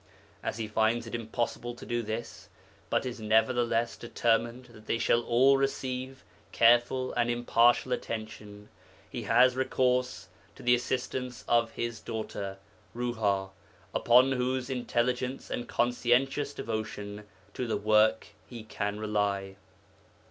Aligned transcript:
As 0.41 0.57
he 0.57 0.67
finds 0.67 1.05
it 1.05 1.13
impossible 1.13 1.75
to 1.75 1.85
do 1.85 2.01
this, 2.01 2.49
but 2.89 3.05
is 3.05 3.19
nevertheless 3.19 3.95
determined 3.95 4.65
that 4.73 4.87
they 4.87 4.97
shall 4.97 5.21
all 5.21 5.57
receive 5.57 6.23
careful 6.51 7.13
and 7.13 7.29
impartial 7.29 7.91
attention, 7.93 8.69
he 9.07 9.21
has 9.25 9.55
recourse 9.55 10.29
to 10.55 10.63
the 10.63 10.73
assistance 10.73 11.45
of 11.47 11.73
his 11.73 11.99
daughter 11.99 12.57
Ruha, 12.95 13.51
upon 13.93 14.31
whose 14.31 14.71
intelligence 14.71 15.51
and 15.51 15.69
conscientious 15.69 16.55
devotion 16.55 17.27
to 17.53 17.67
the 17.67 17.77
work 17.77 18.29
he 18.47 18.63
can 18.63 18.99
rely. 18.99 19.55